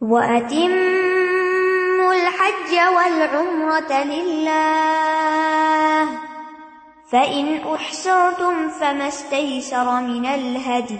[0.00, 1.52] وَأَتِمُّوا
[2.12, 5.26] الْحَجَّ وَالْعُمْرَةَ لِلَّهِ
[7.12, 10.98] فَإِنْ أُحْصِرْتُمْ فَمَا اسْتَيْسَرَ مِنَ الْهَدْيِ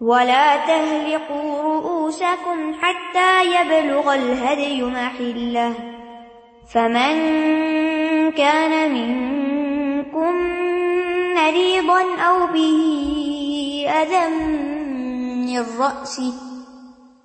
[0.00, 5.74] وَلَا تَهْلِقُوا رُؤُوسَكُمْ حَتَّى يَبْلُغَ الْهَدْيُ مَحِلَّهُ
[6.74, 7.14] فَمَنْ
[8.32, 10.34] كَانَ مِنْكُمْ
[11.34, 12.80] مَرِيضًا أَوْ بِهِ
[13.88, 16.43] أَذًى مِنْ رَأْسِهِ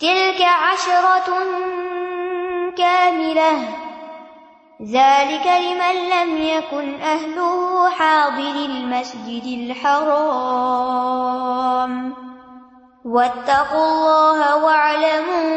[0.00, 1.32] تلك عشرة
[2.70, 3.68] كاملة.
[4.82, 10.26] ذلك لمن لم يكن أهله حاضر المسجد الحرام.
[13.04, 15.48] واتقوا الله واعلموا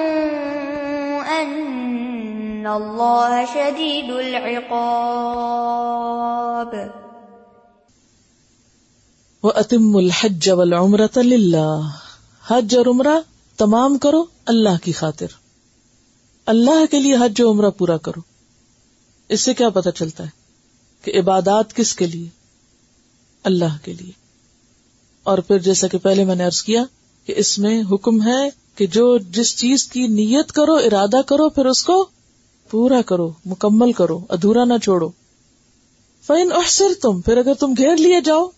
[1.42, 5.00] أن الله شديد العقاب.
[9.44, 11.82] وَأَتِمُّ الْحَجَّ وَالْعُمْرَةَ لِلَّهِ.
[12.50, 15.28] حج اور عمرہ تمام کرو اللہ کی خاطر۔
[16.46, 18.22] اللہ کے لیے حج و عمرہ پورا کرو۔
[19.30, 20.30] اس سے کیا پتا چلتا ہے
[21.02, 22.30] کہ عبادات کس کے لیے؟
[23.44, 24.12] اللہ کے لیے۔
[25.24, 26.84] اور پھر جیسا کہ پہلے میں نے ارض کیا
[27.26, 31.66] کہ اس میں حکم ہے کہ جو جس چیز کی نیت کرو، ارادہ کرو، پھر
[31.66, 32.08] اس کو
[32.70, 35.10] پورا کرو، مکمل کرو، ادھورا نہ چھوڑو۔
[36.28, 38.50] فین احسر تم پھر اگر تم گھیر لیے جاؤ،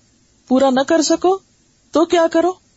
[0.48, 1.38] پورا نہ کر سکو،
[1.92, 2.71] تو کیا کرو؟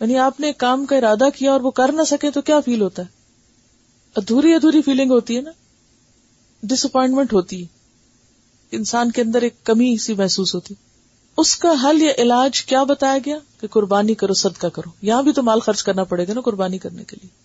[0.00, 2.60] یعنی آپ نے ایک کام کا ارادہ کیا اور وہ کر نہ سکے تو کیا
[2.60, 3.08] فیل ہوتا ہے؟
[4.16, 5.50] ادھوری ادھوری فیلنگ ہوتی ہے نا۔
[6.62, 7.66] ڈس اپوائنٹمنٹ ہوتی ہے۔
[8.70, 10.74] انسان کے اندر ایک کمی سی محسوس ہوتی۔
[11.36, 15.32] اس کا حل یا علاج کیا بتایا گیا؟ کہ قربانی کرو، صدقہ کرو۔ یہاں بھی
[15.32, 17.44] تو مال خرچ کرنا پڑے گا نا قربانی کرنے کے لیے۔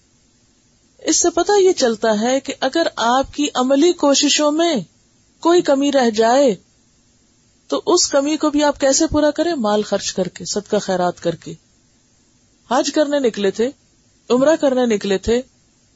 [1.10, 4.76] اس سے پتا یہ چلتا ہے کہ اگر آپ کی عملی کوششوں میں
[5.40, 6.56] کوئی کمی رہ جائے،
[7.68, 11.20] تو اس کمی کو بھی آپ کیسے پورا کریں؟ مال خرچ کر کے، صدقہ خیرات
[11.20, 11.54] کر کے۔
[12.72, 13.72] حج کرنے نکلے تھے،
[14.30, 15.42] عمرہ کرنے نکلے تھے،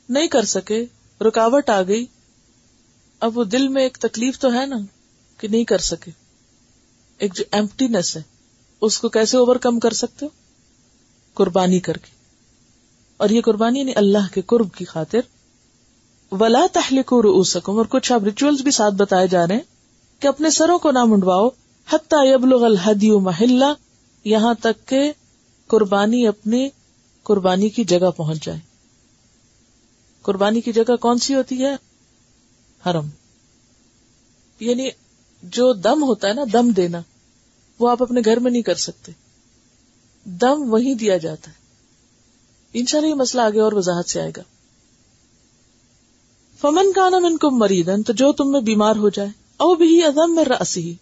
[0.10, 0.86] نہیں کر سکے،
[1.22, 2.06] رکاوٹ آ گئی۔
[3.20, 4.76] اب وہ دل میں ایک تکلیف تو ہے نا،
[5.38, 6.12] کہ نہیں کر سکے۔
[7.18, 8.22] ایک جو ایمپٹینس ہے،
[8.82, 10.30] اس کو کیسے اوور کم کر سکتے ہو؟
[11.34, 12.12] قربانی کر کے۔
[13.18, 15.20] اور یہ قربانی نہیں اللہ کے قرب کی خاطر۔
[16.32, 19.62] ولا تحلق رؤوسکم اور کچھ اب ریچولس بھی ساتھ بتائے جا رہے ہیں
[20.20, 21.50] کہ اپنے سروں کو نہ منڈواؤ۔
[21.90, 23.74] حتی یبلغ الحدی محلہ
[24.24, 25.12] یہاں تک کہ
[25.74, 26.70] قربانی اپنی
[27.24, 28.60] قربانی کی جگہ پہنچ جائے۔
[30.22, 31.76] قربانی کی جگہ کون سی ہوتی ہے؟
[32.86, 33.08] حرم۔
[34.60, 34.90] یعنی
[35.44, 37.02] جو دم ہوتا ہے نا، دم دینا،
[37.80, 39.12] وہ آپ اپنے گھر میں نہیں کر سکتے۔
[40.26, 41.56] دم وہیں دیا جاتا ہے۔
[42.74, 44.44] ان شاء اللہ یہ مسئلہ آگے اور وضاحت سے آئے گا۔
[46.62, 50.04] فمن کا نام ان کو مریدن تو جو تم میں بیمار ہو جائے، او بھی
[50.04, 50.96] ادم میں راسی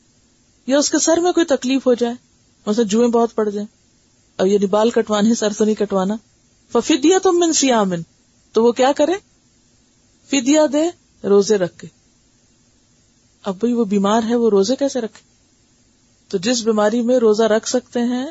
[0.67, 2.13] یا اس کے سر میں کوئی تکلیف ہو جائے،
[2.65, 3.80] مثلا جوئیں بہت پڑ جائیں۔
[4.41, 6.15] اور یہ بال کٹوانے سر تو نہیں کٹوانا۔
[6.71, 8.01] فدیا تم من سیامن۔
[8.51, 9.11] تو وہ کیا کرے؟
[10.29, 10.83] فدیا دے،
[11.27, 11.87] روزے رکھ کے۔
[13.43, 15.21] اب بھائی وہ بیمار ہے، وہ روزے کیسے رکھے؟
[16.27, 18.25] تو جس بیماری میں روزہ رکھ سکتے ہیں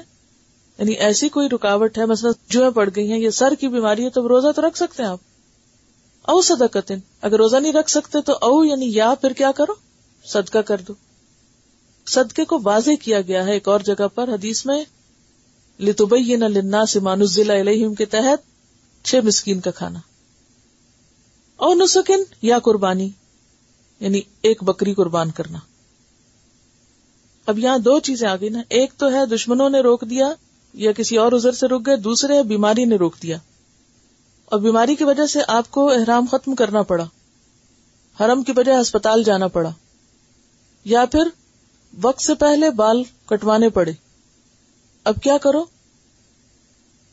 [0.79, 4.11] یعنی ایسی کوئی رکاوٹ ہے، مثلا جو پڑ گئی ہیں یہ سر کی بیماری ہے،
[4.11, 5.21] تو روزہ تو رکھ سکتے ہیں آپ۔
[6.23, 6.93] او صدقت
[7.23, 9.73] اگر روزہ نہیں رکھ سکتے تو او یعنی یا، پھر کیا کرو؟
[10.25, 10.93] صدقہ کر دو۔
[12.07, 14.85] صدقے کو واضح کیا گیا ہے ایک اور جگہ پر، حدیث میں
[15.81, 18.39] لتبین للناس ما نزل الیہم کے تحت
[19.05, 19.99] چھ مسکین کا کھانا
[21.57, 23.11] اور نسکن یا قربانی
[24.01, 25.59] یعنی ایک بکری قربان کرنا۔
[27.47, 30.35] اب یہاں دو چیزیں آ گئی نا۔ ایک تو ہے دشمنوں نے روک دیا
[30.75, 33.37] یا کسی اور ازر سے رک گئے، دوسرے بیماری نے روک دیا۔
[34.45, 37.05] اور بیماری کی وجہ سے آپ کو احرام ختم کرنا پڑا۔
[38.21, 39.71] حرم کی وجہ ہسپتال جانا پڑا۔
[40.85, 41.23] یا پھر
[42.03, 43.93] وقت سے پہلے بال کٹوانے پڑے۔
[45.05, 45.65] اب کیا کرو؟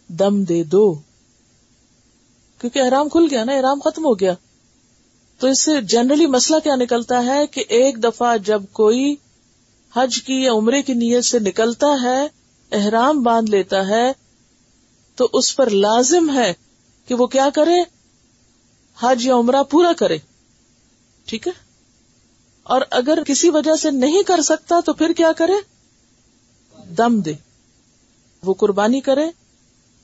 [0.08, 0.94] دم دے دو۔
[2.60, 4.34] کیونکہ احرام کھل گیا نا، احرام ختم ہو گیا۔
[5.40, 9.16] تو اس سے جنرلی مسئلہ کیا نکلتا ہے کہ ایک دفعہ جب کوئی
[9.96, 12.28] حج کی یا عمرے کی نیت سے نکلتا ہے،
[12.72, 14.14] احرام باندھ لیتا ہے،
[15.16, 16.54] تو اس پر لازم ہے
[17.06, 17.84] کہ وہ کیا کرے؟
[19.00, 20.18] حج یا عمرہ پورا کرے۔
[21.26, 21.54] ٹھیک ہے؟
[22.64, 25.54] اور اگر کسی وجہ سے نہیں کر سکتا تو پھر کیا کرے؟
[26.98, 27.34] دم دے۔
[28.44, 29.26] وہ قربانی کرے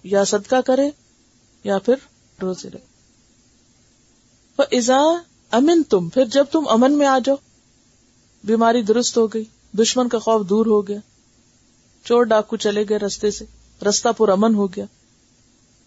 [0.04, 0.90] یا صدقہ کرے
[1.64, 2.94] یا پھر ڈاکٹروں سے رہے
[4.72, 5.00] ایزا
[5.52, 7.36] امن تم پھر جب تم امن میں آ جاؤ،
[8.44, 9.44] بیماری درست ہو گئی،
[9.78, 11.00] دشمن کا خوف دور ہو گیا،
[12.04, 13.46] چور ڈاکو چلے گئے رستے سے،
[13.90, 14.86] رستہ پر امن ہو گیا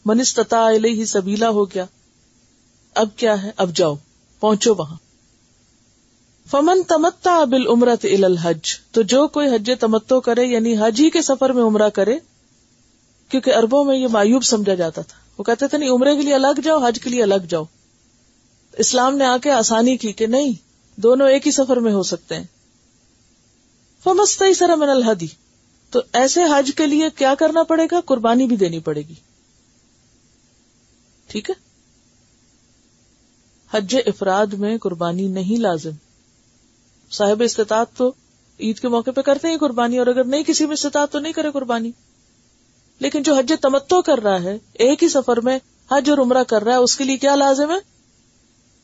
[0.04, 1.84] منستتا ہی سبیلا ہو گیا،
[2.94, 3.94] اب کیا ہے؟ اب جاؤ،
[4.40, 4.96] پہنچو وہاں۔
[6.50, 11.22] فمن تمتا بل عمرت الحج، تو جو کوئی حج تمتو کرے یعنی حج ہی کے
[11.22, 12.18] سفر میں عمرہ کرے
[13.28, 16.34] کیونکہ اربوں میں یہ مایوب سمجھا جاتا تھا۔ وہ کہتے تھے، نہیں، عمرے کے لیے
[16.34, 17.64] الگ جاؤ، حج کے لیے الگ جاؤ۔
[18.72, 20.52] اسلام نے آ کے آسانی کی کہ نہیں،
[20.96, 22.44] دونوں ایک ہی سفر میں ہو سکتے ہیں۔
[24.04, 25.26] فمست سر من الحدی
[25.90, 29.14] تو ایسے حج کے لیے کیا کرنا پڑے گا؟ قربانی بھی دینی پڑے گی۔
[31.26, 31.54] ٹھیک ہے؟
[33.70, 35.90] حج افراد میں قربانی نہیں لازم۔
[37.10, 38.12] صاحب استطاعت تو
[38.60, 41.32] عید کے موقع پہ کرتے ہیں قربانی، اور اگر نہیں، کسی میں استطاعت تو نہیں
[41.32, 41.90] کرے قربانی۔
[42.98, 45.58] لیکن جو حج تمتو کر رہا ہے، ایک ہی سفر میں
[45.90, 47.78] حج اور عمرہ کر رہا ہے، اس کے لیے کیا لازم ہے؟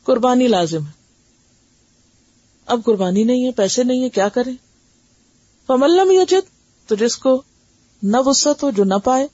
[0.03, 0.91] قربانی لازم ہے۔
[2.65, 4.51] اب قربانی نہیں ہے، پیسے نہیں ہے کیا کرے
[5.67, 6.49] فملم یجد،
[6.89, 7.41] تو جس کو
[8.03, 9.27] نہ وسط ہو، جو نہ پائے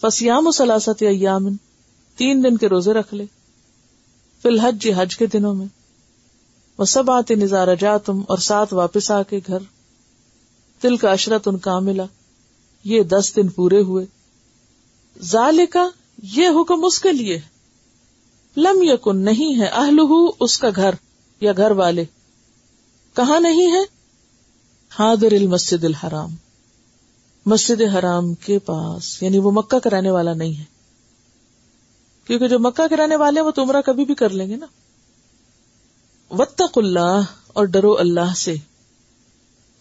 [0.00, 1.56] فسیام و سلاست ایامن
[2.16, 3.24] تین دن کے روزے رکھ لے۔
[4.42, 5.66] فی الحج، حج کے دنوں میں۔
[6.78, 9.58] وہ سب آتے نظارہ جا تم اور ساتھ واپس آ کے گھر۔
[10.80, 12.04] تل کا اشرت ان کا ملا
[12.84, 14.06] یہ دس دن پورے ہوئے۔
[15.22, 15.88] ظال کا
[16.22, 17.40] یہ حکم اس کے لیے۔
[18.56, 20.00] لم یکن، نہیں ہے۔ اہل
[20.40, 20.90] اس کا گھر
[21.40, 22.04] یا گھر والے۔
[23.16, 23.82] کہاں نہیں ہے؟
[24.90, 26.30] حاضر المسجد الحرام۔
[27.46, 30.64] مسجد حرام کے پاس یعنی وہ مکہ کرانے والا نہیں ہے۔
[32.26, 34.66] کیونکہ جو مکہ کرانے والے وہ تمرا کبھی بھی کر لیں گے نا۔
[36.30, 38.54] وطق اللہ اور ڈرو اللہ سے۔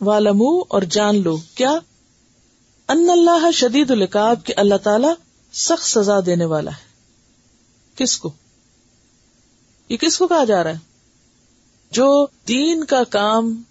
[0.01, 1.79] والمو اور جان لو۔ کیا؟
[2.93, 5.07] ان اللہ شدید القاب کہ اللہ تعالی
[5.53, 6.89] سخت سزا دینے والا ہے۔
[7.95, 8.31] کس کو؟
[9.89, 10.77] یہ کس کو کہا جا رہا ہے؟
[11.91, 13.61] جو دین کا کام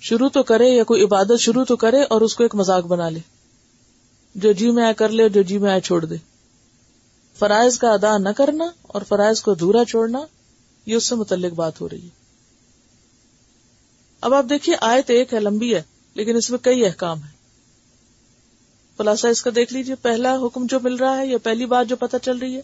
[0.00, 3.08] شروع تو کرے یا کوئی عبادت شروع تو کرے اور اس کو ایک مزاق بنا
[3.08, 3.20] لے۔
[4.34, 6.16] جو جی میں آئے کر لے اور جو جی میں آئے چھوڑ دے۔
[7.38, 10.18] فرائض کا ادا نہ کرنا اور فرائض کو ادھورا چھوڑنا،
[10.86, 12.26] یہ اس سے متعلق بات ہو رہی ہے۔
[14.20, 15.82] اب آپ دیکھیے آئے تو ایک ہے، لمبی ہے،
[16.14, 17.35] لیکن اس میں کئی احکام ہے
[18.98, 21.96] خلاصہ اس کا دیکھ لیجیے پہلا حکم جو مل رہا ہے یا پہلی بات جو
[21.96, 22.62] پتہ چل رہی ہے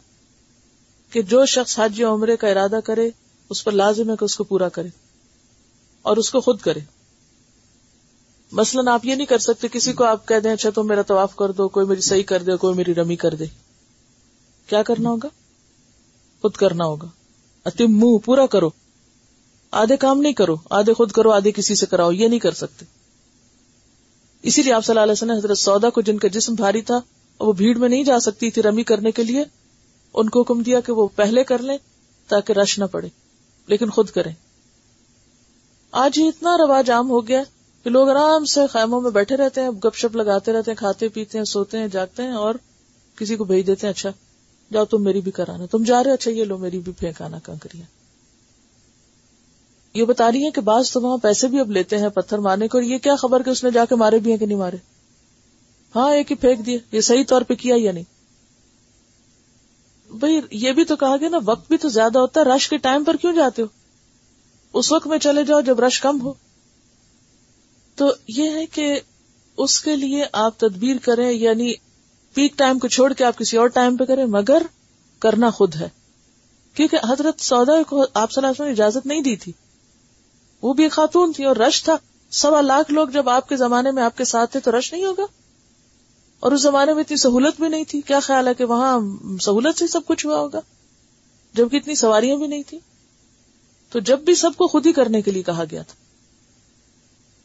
[1.11, 3.11] کہ جو شخص حج یا عمرے کا ارادہ کرے،
[3.51, 4.89] اس پر لازم ہے کہ اس کو پورا کرے
[6.03, 6.81] اور اس کو خود کرے۔
[8.53, 11.37] مثلاً آپ یہ نہیں کر سکتے کسی کو آپ کہہ دیں اچھا تم میرا طواف
[11.37, 13.45] کر دو، کوئی میری صحیح کر دے، کوئی میری رمی کر دے۔
[14.67, 15.29] کیا کرنا ہوگا؟
[16.43, 17.09] خود کرنا ہوگا۔
[17.65, 18.71] اتم منہ پورا کرو۔
[19.71, 23.02] آدھے کام نہیں کرو، آدھے خود کرو، آدھے کسی سے کراؤ، یہ نہیں کر سکتے۔
[24.43, 27.01] اسی لیے آپ صلی اللہ علیہ وسلم حضرت سودا کو جن کا جسم بھاری تھا
[27.41, 29.45] وہ بھیڑ میں نہیں جا سکتی تھی رمی کرنے کے لیے،
[30.15, 31.77] ان کو حکم دیا کہ وہ پہلے کر لیں
[32.29, 33.09] تاکہ رش نہ پڑے،
[33.69, 34.33] لیکن خود کریں۔
[35.93, 37.43] آج ہی اتنا رواج عام ہو گیا
[37.85, 41.09] کہ لوگ آرام سے خیموں میں بیٹھے رہتے ہیں، گپ شپ لگاتے رہتے ہیں، کھاتے
[41.09, 42.55] پیتے ہیں، سوتے ہیں، جاگتے ہیں اور
[43.17, 44.11] کسی کو بھیج دیتے ہیں اچھا
[44.73, 48.02] جاؤ تم میری بھی کرانا تم جا رہے اچھا یہ لو میری بھی پھینکانا کنکریاں
[49.95, 52.69] یہ بتا رہی ہے کہ بعض تو وہاں پیسے بھی اب لیتے ہیں پتھر مارنے
[52.69, 54.59] کو، اور یہ کیا خبر کہ اس نے جا کے مارے بھی ہیں کہ نہیں
[54.59, 54.77] مارے؟
[55.97, 58.05] ہاں ایک ہی پھینک دیے۔ یہ صحیح طور پہ کیا یا نہیں؟
[60.11, 62.77] بھائی، یہ بھی تو کہا گیا نا، وقت بھی تو زیادہ ہوتا ہے۔ رش کے
[62.77, 63.67] ٹائم پر کیوں جاتے ہو؟
[64.75, 66.33] اس وقت میں چلے جاؤ جب رش کم ہو۔
[67.95, 69.01] تو یہ ہے کہ
[69.57, 71.75] اس کے لیے آپ تدبیر کریں یعنی
[72.35, 74.63] پیک ٹائم کو چھوڑ کے آپ کسی اور ٹائم پہ کریں، مگر
[75.19, 75.89] کرنا خود ہے۔
[76.75, 79.53] کیونکہ حضرت سودا کو آپ صلی اللہ علیہ وسلم نے اجازت نہیں دی تھی۔
[80.63, 81.97] وہ بھی خاتون تھی اور رش تھا۔
[82.31, 85.05] سوا لاکھ لوگ جب آپ کے زمانے میں آپ کے ساتھ تھے تو رش نہیں
[85.05, 85.23] ہوگا؟
[86.41, 89.01] اور اس زمانے میں اتنی سہولت بھی نہیں تھی۔ کیا خیال ہے کہ وہاں
[89.41, 90.61] سہولت سے سب کچھ ہوا ہوگا؟
[91.55, 92.79] جبکہ اتنی سواریاں بھی نہیں تھی
[93.91, 95.95] تو جب بھی سب کو خود ہی کرنے کے لیے کہا گیا تھا۔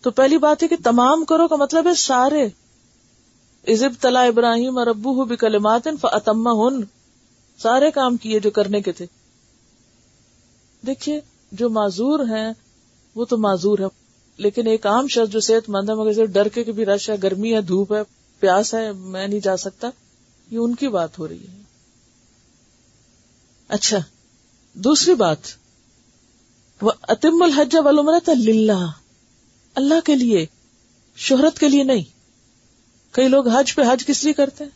[0.02, 2.48] تو پہلی بات ہے کہ تمام کرو کا مطلب ہے سارے۔
[3.68, 6.82] عزب تلا ابراہیم اور ابو ہو بھی کلمات اتما ہن
[7.58, 9.06] سارے کام کیے جو کرنے کے تھے۔
[10.86, 11.22] دیکھیے،
[11.52, 12.54] جو معذور ہیں
[13.18, 13.86] وہ تو معذور ہے۔
[14.38, 17.54] لیکن ایک عام شخص جو صحت مند ہے، مگر ڈر کے بھی رش ہے، گرمی
[17.56, 18.00] ہے، دھوپ ہے،
[18.40, 19.90] پیاس ہے، میں نہیں جا سکتا،
[20.52, 21.62] یہ ان کی بات ہو رہی ہے۔
[23.68, 23.98] اچھا
[24.74, 25.38] دوسری بات۔
[26.82, 28.92] وہ اتم الحج ولمرت اللہ
[29.76, 30.46] اللہ کے لیے،
[31.16, 32.04] شہرت کے لیے نہیں۔
[33.12, 34.72] کئی لوگ حج پہ حج کس لیے کرتے ہیں؟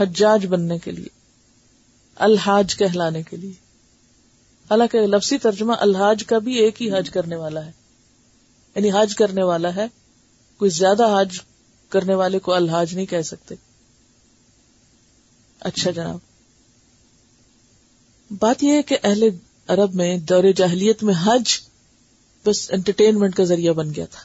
[0.00, 1.08] حجاج بننے کے لیے،
[2.16, 3.65] الحاج کہلانے کے لیے۔
[4.70, 7.72] حالانکہ لفظی ترجمہ الحاج کا بھی ایک ہی حج کرنے والا ہے۔
[8.74, 9.86] یعنی حج کرنے والا ہے۔
[10.58, 11.40] کوئی زیادہ حج
[11.88, 13.54] کرنے والے کو الحاج نہیں کہہ سکتے۔
[15.60, 16.18] اچھا جناب۔
[18.38, 19.24] بات یہ ہے کہ اہل
[19.68, 21.60] عرب میں دور جاہلیت میں حج
[22.46, 24.20] بس انٹرٹینمنٹ کا ذریعہ بن گیا تھا۔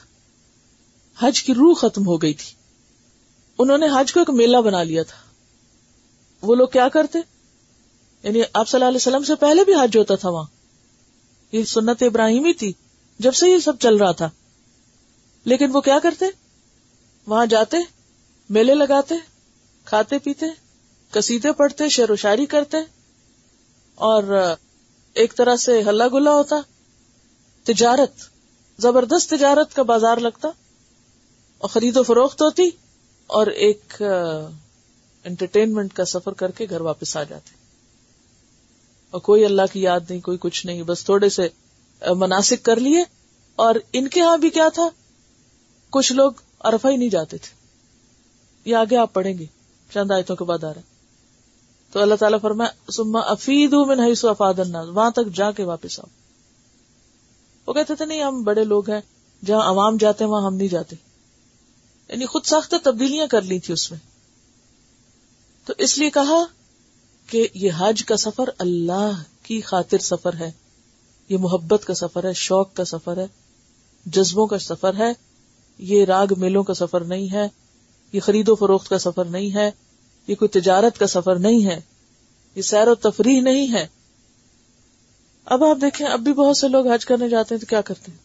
[1.26, 2.54] حج کی روح ختم ہو گئی تھی۔
[3.58, 5.16] انہوں نے حج کو ایک میلہ بنا لیا تھا۔
[6.42, 7.18] وہ لوگ کیا کرتے؟
[8.22, 10.46] یعنی آپ صلی اللہ علیہ وسلم سے پہلے بھی حج ہوتا تھا وہاں۔
[11.52, 12.72] یہ سنت ابراہیمی تھی،
[13.18, 14.30] جب سے یہ سب چل رہا تھا۔
[15.44, 16.24] لیکن وہ کیا کرتے؟
[17.26, 17.76] وہاں جاتے،
[18.50, 19.14] میلے لگاتے،
[19.84, 20.46] کھاتے پیتے
[21.10, 22.76] کسیدے پڑھتے، شعر و شاعری کرتے۔
[23.94, 24.54] اور
[25.14, 26.56] ایک طرح سے ہلا گلا ہوتا۔
[27.64, 28.12] تجارت،
[28.80, 30.48] زبردست تجارت کا بازار لگتا۔
[31.58, 32.70] اور خرید و فروخت ہوتی
[33.26, 34.02] اور ایک
[35.24, 37.61] انٹرٹینمنٹ کا سفر کر کے گھر واپس آ جاتے۔
[39.12, 41.48] اور کوئی اللہ کی یاد نہیں، کوئی کچھ نہیں، بس تھوڑے سے
[42.14, 43.22] مناسب کر لیے۔
[43.56, 44.88] اور ان کے ہاں بھی کیا تھا؟
[45.90, 46.32] کچھ لوگ
[46.64, 47.56] ارفا ہی نہیں جاتے تھے۔
[48.70, 49.46] یہ آگے آپ پڑھیں گے،
[49.94, 50.80] چند آیتوں کے بعد آ رہے
[51.90, 53.74] تو اللہ تعالیٰ فرمایا سما افید
[54.22, 56.08] افاد الناس، وہاں تک جا کے واپس آؤ۔
[57.66, 59.00] وہ کہتے تھے، نہیں، ہم بڑے لوگ ہیں،
[59.44, 60.96] جہاں عوام جاتے ہیں، وہاں ہم نہیں جاتے۔
[62.08, 63.98] یعنی خود ساختہ تبدیلیاں کر لی تھی اس میں۔
[65.64, 66.44] تو اس لیے کہا
[67.32, 70.50] کہ یہ حج کا سفر اللہ کی خاطر سفر ہے،
[71.28, 73.26] یہ محبت کا سفر ہے، شوق کا سفر ہے،
[74.06, 75.12] جذبوں کا سفر ہے،
[75.78, 77.48] یہ راگ میلوں کا سفر نہیں ہے،
[78.12, 79.70] یہ خرید و فروخت کا سفر نہیں ہے،
[80.26, 81.80] یہ کوئی تجارت کا سفر نہیں ہے،
[82.54, 83.86] یہ سیر و تفریح نہیں ہے۔
[85.44, 88.12] اب آپ دیکھیں، اب بھی بہت سے لوگ حج کرنے جاتے ہیں تو کیا کرتے
[88.12, 88.18] ہیں؟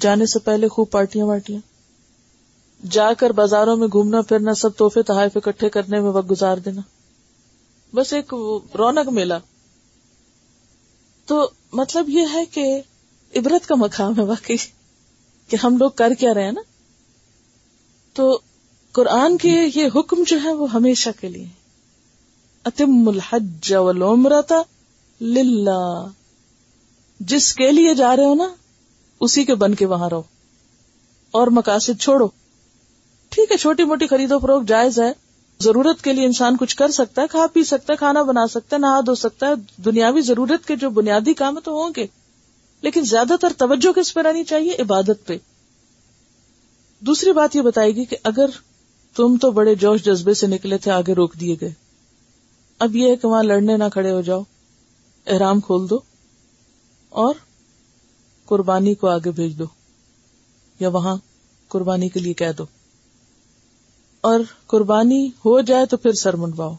[0.00, 1.60] جانے سے پہلے خوب پارٹیاں وارٹیاں
[2.82, 6.80] جا کر بازاروں میں گھومنا پھرنا، سب تحفے تحائف اکٹھے کرنے میں وقت گزار دینا۔
[7.94, 8.34] بس ایک
[8.78, 9.34] رونق میلہ
[11.26, 12.80] تو مطلب یہ ہے کہ
[13.36, 14.56] عبرت کا مقام ہے واقعی،
[15.48, 16.60] کہ ہم لوگ کر کیا رہے ہیں نا۔
[18.12, 18.40] تو
[18.92, 21.46] قرآن کے یہ حکم جو ہے وہ ہمیشہ کے لیے۔
[22.64, 24.62] اتم الحج والعمرتا
[25.20, 26.06] للہ
[27.20, 28.48] جس کے لیے جا رہے ہو نا،
[29.20, 30.22] اسی کے بن کے وہاں رہو۔
[31.30, 32.28] اور مقاصد چھوڑو۔
[33.30, 35.12] ٹھیک ہے، چھوٹی موٹی خرید و فروخت جائز ہے۔
[35.60, 38.76] ضرورت کے لیے انسان کچھ کر سکتا ہے، کھا پی سکتا ہے، کھانا بنا سکتا
[38.76, 42.06] ہے، نہا دھو سکتا ہے۔ دنیاوی ضرورت کے جو بنیادی کام ہے تو ہوں گے۔
[42.80, 45.36] لیکن زیادہ تر توجہ کس پہ رہنی چاہیے؟ عبادت پہ۔
[47.00, 48.46] دوسری بات یہ بتائے گی کہ اگر
[49.16, 51.72] تم تو بڑے جوش جذبے سے نکلے تھے، آگے روک دیے گئے۔
[52.78, 54.42] اب یہ ہے کہ وہاں لڑنے نہ کھڑے ہو جاؤ۔
[55.26, 55.98] احرام کھول دو
[57.08, 57.34] اور
[58.44, 59.64] قربانی کو آگے بھیج دو۔
[60.80, 61.16] یا وہاں
[61.68, 62.64] قربانی کے لیے کہہ دو۔
[64.20, 66.74] اور قربانی ہو جائے تو پھر سر منڈواؤ۔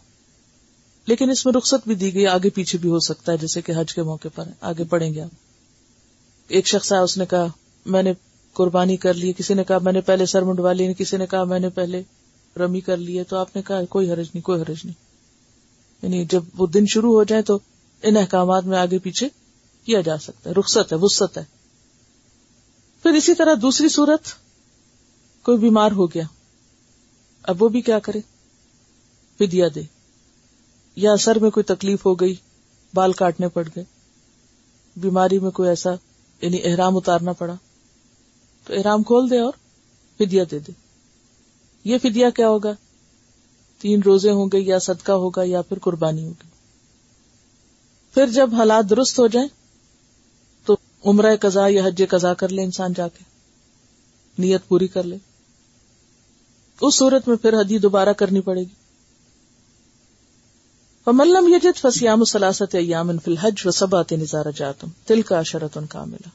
[1.06, 3.74] لیکن اس میں رخصت بھی دی گئی، آگے پیچھے بھی ہو سکتا ہے، جیسے کہ
[3.78, 5.30] حج کے موقع پر۔ آگے پڑھیں گے آپ۔
[6.48, 7.48] ایک شخص آیا، اس نے کہا،
[7.86, 8.14] میں نے
[8.54, 11.44] قربانی کر لی۔ کسی نے کہا، میں نے پہلے سر منڈوا لی۔ کسی نے کہا،
[11.44, 12.04] میں نے پہلے
[12.60, 15.12] رمی کر لی تو آپ نے کہا، کوئی حرج نہیں، کوئی حرج نہیں۔
[16.02, 17.60] یعنی جب وہ دن شروع ہو جائے تو
[18.04, 19.30] ان احکامات میں آگے پیچھے
[19.86, 21.44] کیا جا سکتا ہے۔ رخصت ہے وسط ہے۔
[23.04, 24.22] پھر اسی طرح دوسری صورت،
[25.44, 26.24] کوئی بیمار ہو گیا۔
[27.44, 28.20] اب وہ بھی کیا کرے؟
[29.38, 29.82] فدیا دے۔
[30.96, 32.36] یا سر میں کوئی تکلیف ہو گئی،
[32.94, 33.84] بال کاٹنے پڑ گئے۔
[34.96, 35.90] بیماری میں کوئی ایسا
[36.42, 37.54] یعنی احرام اتارنا پڑا۔
[38.66, 39.54] تو احرام کھول دے اور
[40.18, 40.72] فدیا دے دے۔
[41.84, 42.72] یہ فدیا کیا ہوگا؟
[43.80, 46.48] تین روزے ہوں گے یا صدقہ ہوگا یا پھر قربانی ہوگی۔
[48.14, 49.48] پھر جب حالات درست ہو جائیں،
[50.66, 53.24] تو عمرہ قزا یا حج قزا کر لے انسان جا کے۔
[54.38, 55.18] نیت پوری کر لے۔
[56.82, 58.82] اس صورت میں پھر حدی دوبارہ کرنی پڑے گی۔
[61.08, 65.86] ملم یجد فسیام سلاست ایام فی الحج و سبات نظارہ جاتم تل کا اشرت ان
[65.86, 66.30] کا ملا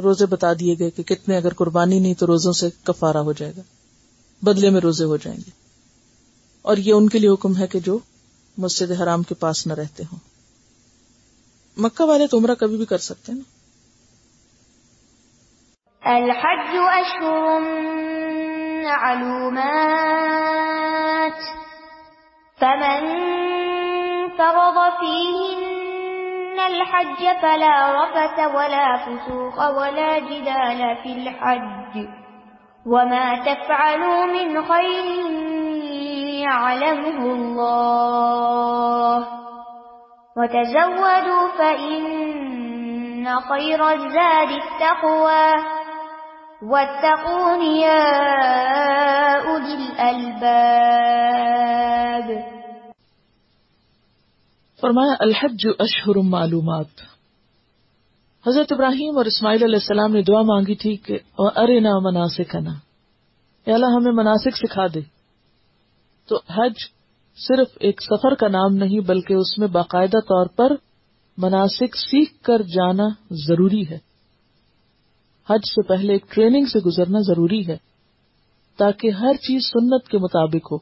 [0.00, 3.52] روزے بتا دیے گئے کہ کتنے اگر قربانی نہیں تو روزوں سے کفارہ ہو جائے
[3.56, 3.62] گا۔
[4.42, 5.50] بدلے میں روزے ہو جائیں گے۔
[6.62, 7.98] اور یہ ان کے لیے حکم ہے کہ جو
[8.58, 10.18] مسجد حرام کے پاس نہ رہتے ہوں۔
[11.76, 13.54] مکہ والے تو عمرہ کبھی بھی کر سکتے ہیں نا۔
[16.14, 16.76] الحج
[18.84, 20.44] معلومات
[22.60, 23.02] فمن
[24.38, 32.08] فرض فيهن الحج فلا رفث ولا فسوق ولا جدال في الحج
[32.86, 35.04] وما تفعلوا من خير
[36.44, 39.26] يعلمه الله
[40.36, 45.83] وتزودوا فإن خير الزاد التقوى
[46.70, 48.04] واتقون يا
[49.44, 50.54] أولي الألباب
[54.80, 57.02] فرمایا، الحج اشہر معلومات۔
[58.46, 62.72] حضرت ابراہیم اور اسماعیل علیہ السلام نے دعا مانگی تھی کہ ارے نہ مناسک نا
[63.66, 65.00] اللہ ہمیں مناسک سکھا دے۔
[66.28, 66.74] تو حج
[67.36, 70.72] صرف ایک سفر کا نام نہیں، بلکہ اس میں باقاعدہ طور پر
[71.38, 74.13] مناسک سیکھ کر جانا ضروری ہے۔
[75.50, 77.76] حج سے پہلے ایک ٹریننگ سے گزرنا ضروری ہے
[78.76, 80.76] تاکہ ہر چیز سنت کے مطابق ہو۔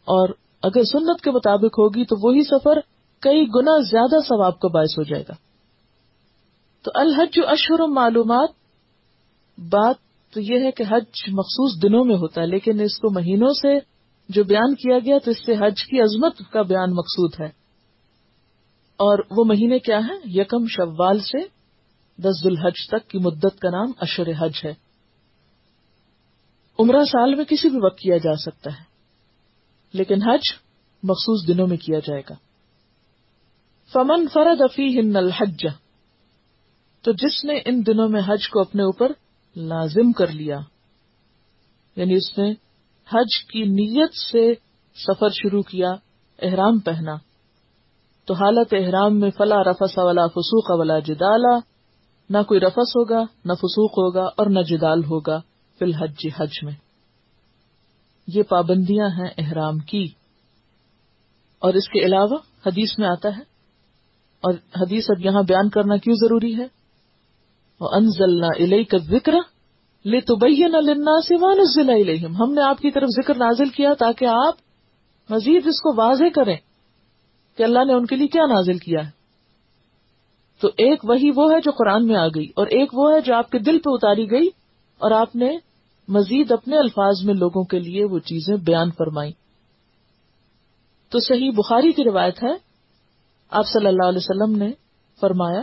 [0.00, 0.28] اور
[0.62, 2.80] اگر سنت کے مطابق ہوگی تو وہی سفر
[3.20, 5.32] کئی گنا زیادہ ثواب کا باعث ہو جائے گا۔
[6.82, 8.48] تو الحج اشہر معلومات،
[9.58, 9.94] بات
[10.34, 13.78] تو یہ ہے کہ حج مخصوص دنوں میں ہوتا ہے، لیکن اس کو مہینوں سے
[14.28, 17.46] جو بیان کیا گیا تو اس سے حج کی عظمت کا بیان مقصود ہے۔
[18.96, 21.59] اور وہ مہینے کیا ہیں؟ یکم شوال سے
[22.20, 24.72] دس الحج تک کی مدت کا نام اشر حج ہے۔
[26.78, 28.84] عمرہ سال میں کسی بھی وقت کیا جا سکتا ہے،
[29.94, 30.52] لیکن حج
[31.02, 32.34] مخصوص دنوں میں کیا جائے گا۔
[33.92, 35.66] فمن فرد افی ہن الحج،
[37.04, 39.12] تو جس نے ان دنوں میں حج کو اپنے اوپر
[39.56, 40.58] لازم کر لیا
[41.96, 42.50] یعنی اس نے
[43.08, 44.52] حج کی نیت سے
[44.96, 45.90] سفر شروع کیا،
[46.38, 47.16] احرام پہنا،
[48.24, 51.58] تو حالت احرام میں فلا رفس ولا فسوق ولا جدالا
[52.30, 55.38] نہ کوئی رفس ہوگا، نہ فسوق ہوگا اور نہ جدال ہوگا
[55.78, 56.72] فی الحج حج میں۔
[58.26, 60.04] یہ پابندیاں ہیں احرام کی۔
[61.58, 63.42] اور اس کے علاوہ حدیث میں آتا ہے،
[64.42, 66.66] اور حدیث اب یہاں بیان کرنا کیوں ضروری ہے؟
[67.80, 69.34] وہ انزلنا الئی کا ذکر
[70.04, 70.34] لے تو
[70.80, 71.34] لنا سے
[72.26, 74.54] ہم نے آپ کی طرف ذکر نازل کیا تاکہ آپ
[75.30, 76.56] مزید اس کو واضح کریں
[77.56, 79.19] کہ اللہ نے ان کے لیے کیا نازل کیا ہے۔
[80.60, 83.34] تو ایک وہی وہ ہے جو قرآن میں آ گئی اور ایک وہ ہے جو
[83.34, 84.48] آپ کے دل پہ اتاری گئی
[85.00, 85.50] اور آپ نے
[86.08, 89.32] مزید اپنے الفاظ میں لوگوں کے لیے وہ چیزیں بیان فرمائی
[91.12, 92.52] تو صحیح بخاری کی روایت ہے،
[93.52, 94.70] آپ صلی اللہ علیہ وسلم نے
[95.20, 95.62] فرمایا،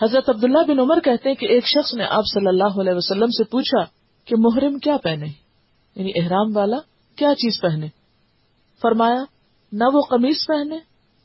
[0.00, 3.30] حضرت عبداللہ بن عمر کہتے ہیں کہ ایک شخص نے آپ صلی اللہ علیہ وسلم
[3.30, 3.84] سے پوچھا
[4.28, 5.26] کہ محرم کیا پہنے؟
[5.96, 6.76] یعنی احرام والا
[7.18, 7.88] کیا چیز پہنے؟
[8.82, 9.24] فرمایا،
[9.72, 10.78] نہ وہ قمیص پہنے،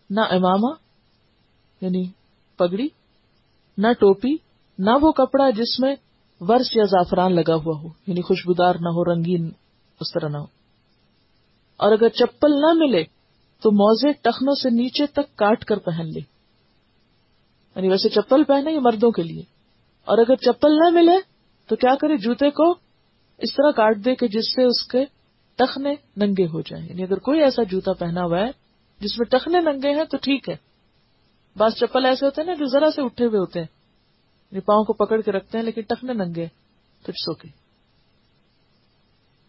[0.10, 0.72] نہ اماما
[1.82, 2.04] یعنی
[2.58, 2.88] پگڑی،
[3.78, 4.36] نہ ٹوپی،
[4.80, 5.96] نہ وہ کپڑا جس میں
[6.40, 9.52] ورش یا زعفران لگا ہوا ہو یعنی خوشبودار نہ ہو، رنگین
[10.00, 10.46] اس طرح نہ ہو۔
[11.78, 13.04] اور اگر چپل نہ ملے،
[13.62, 16.20] تو موزے ٹخنوں سے نیچے تک کاٹ کر پہن لے۔
[17.76, 19.44] یعنی ویسے چپل پہنے یہ مردوں کے لیے۔
[20.06, 21.18] اور اگر چپل نہ ملے،
[21.68, 22.72] تو کیا کرے جوتے کو
[23.38, 25.06] اس طرح کاٹ دے کہ جس سے اس کے
[25.56, 28.52] ٹخنے ننگے ہو جائیں۔ یعنی اگر کوئی ایسا جوتا پہنا ہوا ہے،
[29.00, 30.71] جس میں ٹخنے ننگے ہیں، تو ٹھیک ہے۔
[31.58, 33.82] بعض چپل ایسے ہوتے ہیں نا جو ذرا سے اٹھے ہوئے ہوتے ہیں۔
[34.66, 36.48] پاؤں کو پکڑ کے رکھتے ہیں لیکن ٹخنے ننگے،
[37.06, 37.48] تو سوکے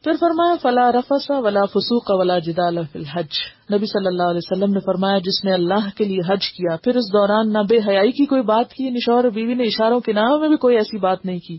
[0.05, 3.29] پھر فرمایا، فلا رفسا ولا فسوق ولا جدال فی الحج۔
[3.75, 6.97] نبی صلی اللہ علیہ وسلم نے فرمایا، جس نے اللہ کے لیے حج کیا، پھر
[6.97, 10.13] اس دوران نہ بے حیائی کی کوئی بات کی یعنی نشور بیوی نے اشاروں کے
[10.13, 11.59] نام میں بھی کوئی ایسی بات نہیں کی۔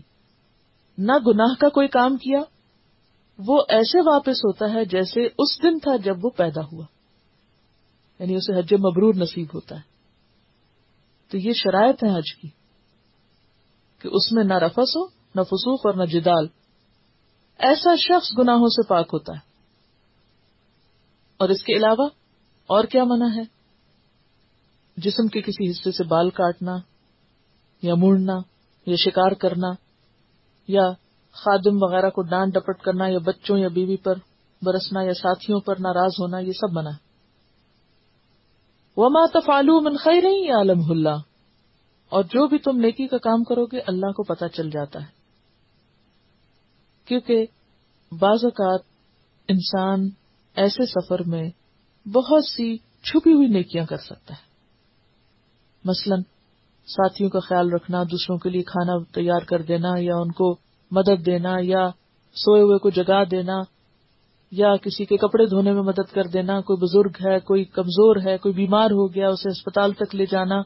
[0.98, 2.38] نہ گناہ کا کوئی کام کیا،
[3.38, 6.84] وہ ایسے واپس ہوتا ہے جیسے اس دن تھا جب وہ پیدا ہوا۔
[8.18, 9.93] یعنی اسے حج مبرور نصیب ہوتا ہے۔
[11.34, 12.48] تو یہ شرائط ہے حج کی
[13.98, 16.46] کہ اس میں نہ رفس ہو، نہ فسوخ اور نہ جدال۔
[17.58, 19.38] ایسا شخص گناہوں سے پاک ہوتا ہے۔
[21.36, 22.08] اور اس کے علاوہ
[22.66, 23.42] اور کیا منع ہے؟
[24.96, 26.76] جسم کے کسی حصے سے بال کاٹنا
[27.82, 28.36] یا مڑنا
[28.86, 29.68] یا شکار کرنا
[30.68, 30.90] یا
[31.32, 34.14] خادم وغیرہ کو ڈانٹ ڈپٹ کرنا یا بچوں یا بیوی پر
[34.62, 37.03] برسنا یا ساتھیوں پر ناراض ہونا، یہ سب منع ہے۔
[38.96, 41.22] وہ ماں تفالو من خیر عالم اللہ
[42.08, 45.06] اور جو بھی تم نیکی کا کام کرو گے، اللہ کو پتا چل جاتا ہے۔
[47.04, 47.46] کیونکہ
[48.12, 48.80] بعض اوقات
[49.48, 50.08] انسان
[50.56, 51.50] ایسے سفر میں
[52.08, 54.42] بہت سی چھپی ہوئی نیکیاں کر سکتا ہے۔
[55.84, 56.16] مثلا
[56.86, 60.56] ساتھیوں کا خیال رکھنا، دوسروں کے لیے کھانا تیار کر دینا یا ان کو
[60.90, 61.88] مدد دینا یا
[62.34, 63.73] سوئے ہوئے کو جگا دینا۔
[64.56, 68.38] یا کسی کے کپڑے دھونے میں مدد کر دینا، کوئی بزرگ ہے، کوئی کمزور ہے،
[68.38, 70.62] کوئی بیمار ہو گیا، اسے اسپتال تک لے جانا۔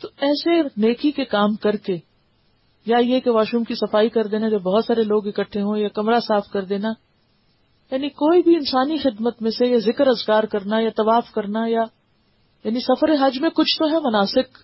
[0.00, 1.96] تو ایسے نیکی کے کام کر کے
[2.86, 5.76] یا یہ کہ واش روم کی صفائی کر دینا، جب بہت سارے لوگ اکٹھے ہوں،
[5.76, 6.88] یا کمرہ صاف کر دینا۔
[7.90, 11.82] یعنی کوئی بھی انسانی خدمت میں سے یا ذکر ازگار کرنا، یا طواف کرنا، یا
[12.64, 14.58] یعنی سفر حج میں کچھ تو ہے مناسب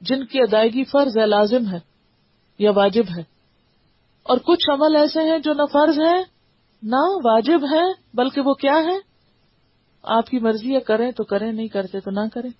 [0.00, 1.78] جن کی ادائیگی فرض ہے، لازم ہے
[2.58, 3.22] یا واجب ہے۔
[4.22, 6.33] اور کچھ عمل ایسے ہیں جو نہ فرض ہے
[6.84, 8.98] نہ واجب ہے، بلکہ وہ کیا ہے؟
[10.02, 12.50] آپ کی مرضی ہے، کریں تو کریں، نہیں کرتے تو نہ کریں۔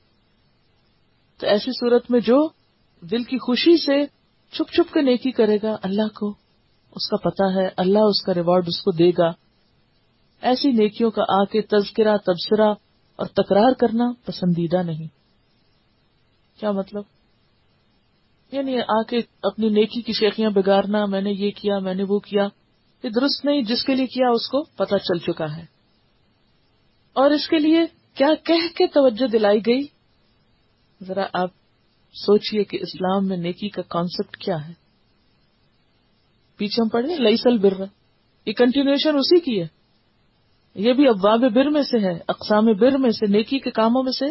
[1.40, 2.48] تو ایسی صورت میں جو
[3.00, 4.06] دل کی خوشی سے
[4.52, 6.28] چھپ چھپ کے نیکی کرے گا، اللہ کو
[6.94, 9.28] اس کا پتا ہے، اللہ اس کا ریوارڈ اس کو دے گا۔
[10.40, 12.74] ایسی نیکیوں کا آ کے تذکرہ، تبصرہ
[13.16, 15.06] اور تکرار کرنا پسندیدہ نہیں۔
[16.60, 17.02] کیا مطلب؟
[18.52, 22.18] یعنی آ کے اپنی نیکی کی شیخیاں بگارنا، میں نے یہ کیا، میں نے وہ
[22.18, 22.48] کیا۔
[23.04, 25.64] یہ درست نہیں، جس کے لیے کیا اس کو پتا چل چکا ہے۔
[27.12, 27.78] اور اس کے لیے
[28.14, 29.86] کیا کہہ کے توجہ دلائی گئی؟
[31.02, 31.50] ذرا آپ
[32.14, 34.72] سوچئے کہ اسلام میں نیکی کا کانسیپٹ کیا ہے۔
[36.56, 37.72] پیچھے ہم پڑھے لئی سل بر
[38.46, 39.66] یہ کنٹینیوشن اسی کی ہے۔
[40.74, 44.12] یہ بھی ابواب بر میں سے ہے، اقسام بر میں سے، نیکی کے کاموں میں
[44.12, 44.26] سے۔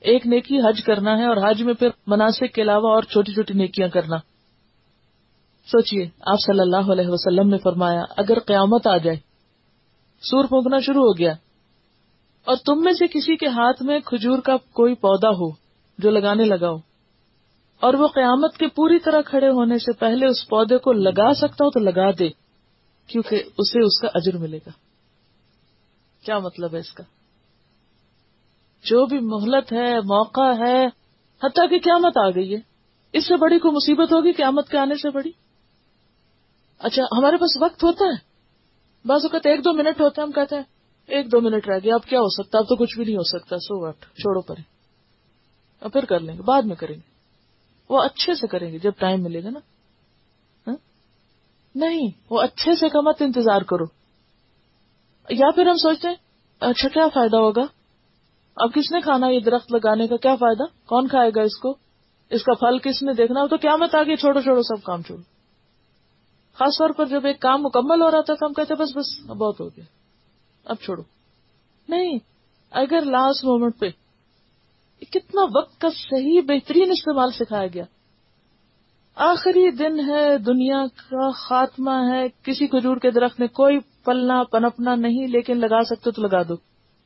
[0.00, 3.54] ایک نیکی حج کرنا ہے اور حج میں پھر مناسب کے علاوہ اور چھوٹی چھوٹی
[3.54, 4.16] نیکیاں کرنا۔
[5.68, 9.16] سوچئے، آپ صلی اللہ علیہ وسلم نے فرمایا، اگر قیامت آ جائے
[10.22, 11.32] سور پھونکنا شروع ہو گیا،
[12.46, 15.50] اور تم میں سے کسی کے ہاتھ میں کھجور کا کوئی پودا ہو
[15.98, 16.76] جو لگانے لگا ہو،
[17.82, 21.64] اور وہ قیامت کے پوری طرح کھڑے ہونے سے پہلے اس پودے کو لگا سکتا
[21.64, 22.28] ہو تو لگا دے،
[23.06, 24.70] کیونکہ اسے اس کا اجر ملے گا۔
[26.24, 27.04] کیا مطلب ہے اس کا؟
[28.84, 30.86] جو بھی مہلت ہے، موقع ہے،
[31.42, 32.60] حتیٰ کہ قیامت آ گئی ہے۔
[33.12, 35.30] اس سے بڑی کوئی مصیبت ہوگی؟ قیامت کے آنے سے بڑی؟
[36.78, 38.28] اچھا ہمارے پاس وقت ہوتا ہے۔
[39.08, 40.62] بعض اوقات ایک دو منٹ ہوتا ہے، ہم کہتے ہیں،
[41.06, 43.22] ایک دو منٹ رہ گیا، اب کیا ہو سکتا اب تو کچھ بھی نہیں ہو
[43.22, 44.62] سکتا، سو واٹ چھوڑو پرے۔
[45.80, 47.18] اب پھر کر لیں گے، بعد میں کریں گے۔
[47.88, 49.58] وہ اچھے سے کریں گے، جب ٹائم ملے گا نا۔
[50.66, 50.76] ہاں؟
[51.74, 53.84] نہیں، وہ اچھے سے کا مت انتظار کرو۔
[55.30, 56.14] یا پھر ہم سوچتے ہیں
[56.60, 57.62] اچھا کیا فائدہ ہوگا؟
[58.56, 61.76] اب کس نے کھانا یہ درخت لگانے کا کیا فائدہ؟ کون کھائے گا اس کو؟
[62.30, 65.37] اس کا پھل کس نے دیکھنا؟ تو کیا مت آگے، چھوڑو چھوڑو، سب کام چھوڑو۔
[66.58, 69.30] خاص طور پر جب ایک کام مکمل ہو رہا تھا تو ہم کہتے بس بس
[69.30, 69.84] بہت ہو گیا۔
[70.64, 71.02] اب چھوڑو۔
[71.88, 72.18] نہیں،
[72.70, 73.90] اگر لاسٹ مومنٹ پہ
[75.10, 77.84] کتنا وقت کا صحیح بہترین استعمال سکھایا گیا۔
[79.14, 84.94] آخری دن ہے، دنیا کا خاتمہ ہے، کسی کھجور کے درخت میں کوئی پلنا پنپنا
[84.94, 86.56] نہیں، لیکن لگا سکتے تو لگا دو،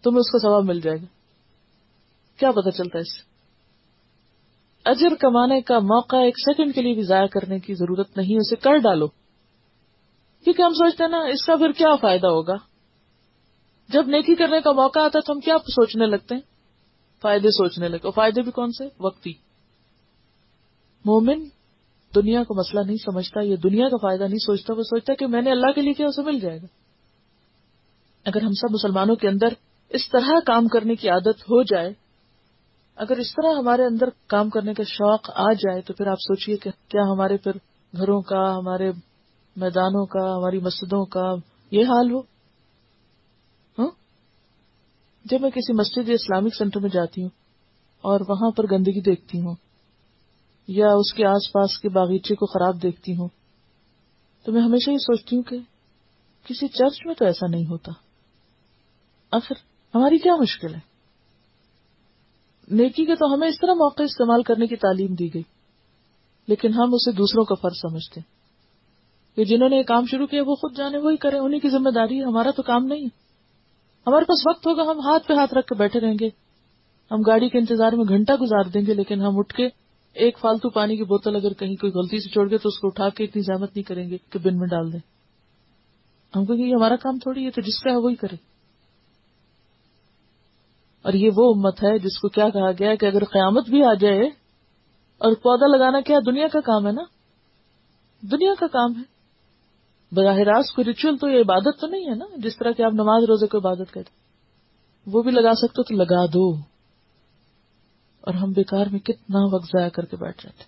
[0.03, 1.07] تمہیں اس کا ثواب مل جائے گا۔
[2.39, 3.33] کیا پتا چلتا ہے اس سے۔
[4.85, 8.57] اجر کمانے کا موقع ایک سیکنڈ کے لیے بھی ضائع کرنے کی ضرورت نہیں، اسے
[8.57, 9.22] کر ڈالو۔
[10.45, 12.55] کیونکہ ہم سوچتے ہیں نا، اس کا پھر کیا فائدہ ہوگا؟
[13.89, 16.43] جب نیکی کرنے کا موقع آتا ہے تو ہم کیا سوچنے لگتے ہیں؟
[17.23, 19.33] فائدے سوچنے لگے اور فائدے بھی کون سے؟ وقتی۔
[21.05, 21.45] مومن
[22.15, 25.43] دنیا کو مسئلہ نہیں سمجھتا یہ دنیا کا فائدہ نہیں سوچتا، وہ سوچتا کہ میں
[25.43, 26.67] نے اللہ کے لیے کیا، اسے مل جائے گا۔
[28.25, 29.49] اگر ہم سب مسلمانوں کے اندر
[29.89, 31.93] اس طرح کام کرنے کی عادت ہو جائے،
[32.97, 36.57] اگر اس طرح ہمارے اندر کام کرنے کا شوق آ جائے، تو پھر آپ سوچئے
[36.57, 37.53] کہ کیا ہمارے پھر
[37.97, 38.93] گھروں کا، ہمارے
[39.57, 41.35] میدانوں کا، ہماری مسجدوں کا،
[41.71, 42.21] یہ حال ہو؟
[43.79, 43.91] ہاں؟
[45.25, 47.29] جب میں کسی مسجد یا اسلامک سینٹر میں جاتی ہوں
[48.01, 49.55] اور وہاں پر گندگی دیکھتی ہوں
[50.69, 53.29] یا اس کے آس پاس کے باغیچے کو خراب دیکھتی ہوں،
[54.45, 55.59] تو میں ہمیشہ یہ سوچتی ہوں کہ
[56.45, 57.93] کسی چرچ میں تو ایسا نہیں ہوتا۔
[59.31, 59.55] آخر
[59.95, 60.81] ہماری کیا مشکل ہے؟
[62.69, 65.43] نیکی کے تو ہمیں اس طرح موقع استعمال کرنے کی تعلیم دی گئی،
[66.47, 68.32] لیکن ہم اسے دوسروں کا فرض سمجھتے ہیں۔
[69.37, 71.91] کہ جنہوں نے یہ کام شروع کیا، وہ خود جانے وہی کریں انہیں کی ذمہ
[71.91, 73.23] داری ہے، ہمارا تو کام نہیں۔ ہے
[74.07, 76.29] ہمارے پاس وقت ہوگا، ہم ہاتھ پہ ہاتھ رکھ کے بیٹھے رہیں گے۔
[77.11, 79.69] ہم گاڑی کے انتظار میں گھنٹہ گزار دیں گے، لیکن ہم اٹھ کے
[80.15, 82.87] ایک فالتو پانی کی بوتل اگر کہیں کوئی غلطی سے چھوڑ گئے تو اس کو
[82.87, 85.01] اٹھا کے اتنی زحمت نہیں کریں گے کہ بن میں ڈال دیں۔
[86.37, 88.37] ہم کو یہ ہمارا کام تھوڑی ہے، تو جس کا ہے وہی کرے
[91.03, 93.95] اور یہ وہ امت ہے جس کو کیا کہا گیا کہ اگر قیامت بھی آ
[93.95, 94.27] جائے
[95.19, 97.03] اور پودا لگانا کیا دنیا کا کام ہے نا؟
[98.31, 99.12] دنیا کا کام ہے۔
[100.13, 102.93] براہ راست کوئی ریچول تو یہ عبادت تو نہیں ہے نا؟ جس طرح کہ آپ
[102.93, 104.23] نماز روزے کو عبادت کرتے
[105.07, 106.55] وہ بھی لگا سکتے تو لگا دو۔
[108.21, 110.65] اور ہم بیکار میں کتنا وقت ضائع کر کے بیٹھ رہے تھے۔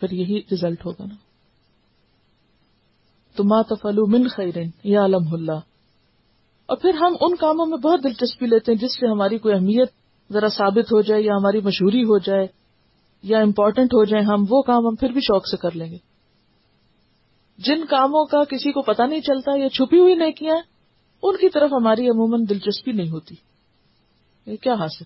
[0.00, 1.14] پھر یہی ریزلٹ ہوگا نا۔
[3.36, 5.60] تو ماتفلو من خیرن یا علم اللہ۔
[6.66, 9.90] اور پھر ہم ان کاموں میں بہت دلچسپی لیتے ہیں جس سے ہماری کوئی اہمیت
[10.32, 12.46] ذرا ثابت ہو جائے یا ہماری مشہوری ہو جائے
[13.22, 16.07] یا امپورٹنٹ ہو جائے، ہم وہ کام ہم پھر بھی شوق سے کر لیں گے۔
[17.58, 20.56] جن کاموں کا کسی کو پتا نہیں چلتا یا چھپی ہوئی نیکیاں
[21.22, 23.34] ان کی طرف ہماری عموماً دلچسپی نہیں ہوتی۔
[24.46, 25.04] یہ کیا حاصل؟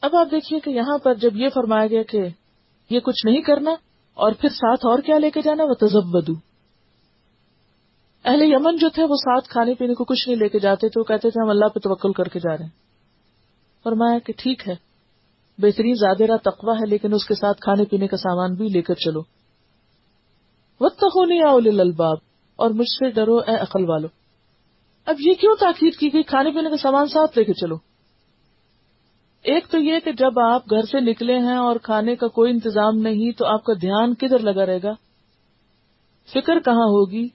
[0.00, 2.20] اب آپ دیکھیے کہ یہاں پر جب یہ فرمایا گیا کہ
[2.90, 3.70] یہ کچھ نہیں کرنا
[4.14, 6.32] اور پھر ساتھ اور کیا لے کے جانا، وہ تذب بدو
[8.24, 11.00] اہل یمن جو تھے، وہ ساتھ کھانے پینے کو کچھ نہیں لے کے جاتے تھے،
[11.00, 12.82] وہ کہتے تھے ہم اللہ پہ توکل کر کے جا رہے ہیں۔
[13.84, 14.74] فرمایا کہ ٹھیک ہے،
[15.58, 18.94] بہترین زیادہ تقوا ہے، لیکن اس کے ساتھ کھانے پینے کا سامان بھی لے کر
[18.94, 19.41] چلو۔
[20.82, 22.16] وطنی اول الباب
[22.56, 24.06] اور مجھ سے ڈرو، اے عقل والو۔
[25.04, 27.74] اب یہ کیوں تاکید کی گئی؟ کھانے پینے کا سامان ساتھ لے کے چلو۔
[29.42, 32.96] ایک تو یہ کہ جب آپ گھر سے نکلے ہیں اور کھانے کا کوئی انتظام
[32.96, 34.92] نہیں، تو آپ کا دھیان کدھر لگا رہے گا؟
[36.34, 37.28] فکر کہاں ہوگی؟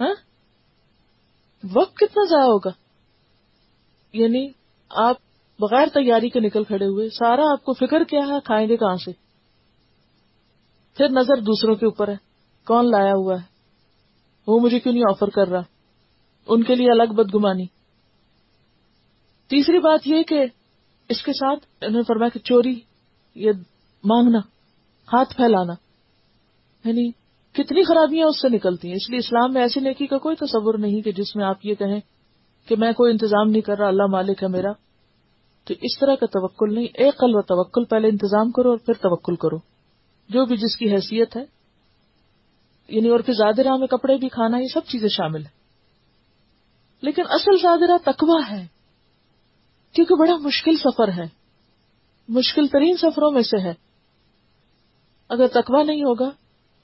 [0.00, 0.14] ہاں؟
[1.74, 2.70] وقت کتنا ضائع ہوگا؟
[4.12, 4.48] یعنی
[4.90, 5.16] آپ
[5.58, 8.96] بغیر تیاری کے نکل کھڑے ہوئے، سارا آپ کو فکر کیا ہے کھائیں گے کہاں
[8.96, 9.25] سے؟
[10.96, 12.16] پھر نظر دوسروں کے اوپر ہے۔
[12.66, 13.46] کون لایا ہوا ہے؟
[14.46, 15.62] وہ مجھے کیوں نہیں آفر کر رہا؟
[16.46, 17.66] ان کے لیے الگ بدگمانی۔
[19.48, 20.46] تیسری بات یہ کہ
[21.08, 22.80] اس کے ساتھ انہوں نے فرمایا کہ چوری
[23.34, 23.52] یہ
[24.04, 24.38] مانگنا،
[25.12, 25.72] ہاتھ پھیلانا۔
[26.88, 27.10] یعنی
[27.52, 30.78] کتنی خرابیاں اس سے نکلتی ہیں۔ اس لیے اسلام میں ایسی نیکی کا کوئی تصور
[30.78, 32.00] نہیں کہ جس میں آپ یہ کہیں
[32.68, 34.72] کہ میں کوئی انتظام نہیں کر رہا، اللہ مالک ہے میرا۔
[35.64, 38.94] تو اس طرح کا توکل نہیں، ایک قلب و توکل، پہلے انتظام کرو اور پھر
[38.94, 39.75] توکل کرو۔
[40.28, 41.44] جو بھی جس کی حیثیت ہے
[42.88, 45.56] یعنی اور پھر زیادہ میں کپڑے بھی، کھانا، یہ سب چیزیں شامل ہیں۔
[47.00, 48.66] لیکن اصل زیادہ تکوا ہے،
[49.92, 51.24] کیونکہ بڑا مشکل سفر ہے۔
[52.28, 53.72] مشکل ترین سفروں میں سے ہے۔
[55.28, 56.30] اگر تکوا نہیں ہوگا،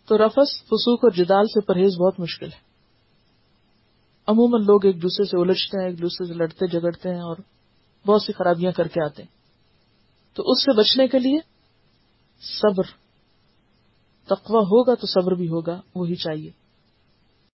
[0.06, 2.60] تو رفس، فسوق اور جدال سے پرہیز بہت مشکل ہے۔
[4.26, 7.36] عموماً لوگ ایک دوسرے سے الجھتے ہیں، ایک دوسرے سے لڑتے جگڑتے ہیں اور
[8.06, 9.30] بہت سی خرابیاں کر کے آتے ہیں۔
[10.34, 11.38] تو اس سے بچنے کے لیے
[12.40, 13.01] صبر
[14.26, 16.50] تقوی ہوگا تو صبر بھی ہوگا وہی چاہیے۔